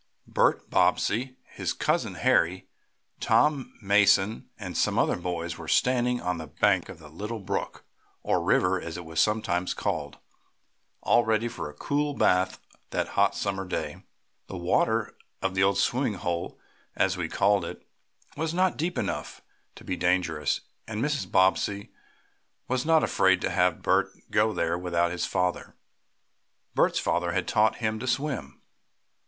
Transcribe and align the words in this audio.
Bert 0.25 0.67
Bobbsey, 0.71 1.35
his 1.43 1.73
cousin 1.73 2.15
Harry, 2.15 2.67
Tom 3.19 3.77
Mason 3.83 4.49
and 4.57 4.75
some 4.75 4.97
other 4.97 5.15
boys 5.15 5.59
were 5.59 5.67
standing 5.67 6.19
on 6.19 6.39
the 6.39 6.47
bank 6.47 6.89
of 6.89 6.97
the 6.97 7.07
little 7.07 7.37
brook, 7.39 7.85
or 8.23 8.41
river, 8.41 8.81
as 8.81 8.97
it 8.97 9.05
was 9.05 9.21
sometimes 9.21 9.75
called, 9.75 10.17
all 11.03 11.23
ready 11.23 11.47
for 11.47 11.69
a 11.69 11.75
cool 11.75 12.15
bath 12.15 12.59
that 12.89 13.09
hot 13.09 13.35
summer 13.35 13.63
day. 13.63 14.01
The 14.47 14.57
water 14.57 15.15
of 15.39 15.53
the 15.53 15.61
"old 15.61 15.77
swimming 15.77 16.15
hole," 16.15 16.57
as 16.95 17.13
it 17.15 17.19
was 17.19 17.31
called, 17.31 17.75
was 18.35 18.55
not 18.55 18.77
deep 18.77 18.97
enough 18.97 19.43
to 19.75 19.83
be 19.83 19.95
dangerous, 19.95 20.61
and 20.87 20.99
Mrs. 20.99 21.31
Bobbsey 21.31 21.91
was 22.67 22.87
not 22.87 23.03
afraid 23.03 23.39
to 23.41 23.51
have 23.51 23.83
Bert 23.83 24.09
go 24.31 24.51
there 24.51 24.79
without 24.79 25.11
his 25.11 25.27
father. 25.27 25.75
Bert's 26.73 26.97
father 26.97 27.33
had 27.33 27.47
taught 27.47 27.75
him 27.75 27.99
to 27.99 28.07
swim. 28.07 28.63